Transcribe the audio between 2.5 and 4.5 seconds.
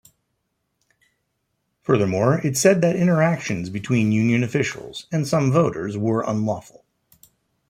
said that interactions between union